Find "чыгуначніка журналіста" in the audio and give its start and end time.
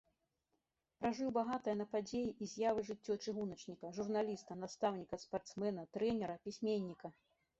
3.27-4.57